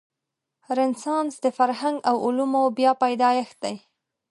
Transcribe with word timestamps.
رنسانس 0.77 1.33
د 1.45 1.47
فرهنګ 1.57 1.97
او 2.09 2.15
علومو 2.25 2.63
بیا 2.77 2.91
پیدایښت 3.03 3.57
دی. 3.63 3.75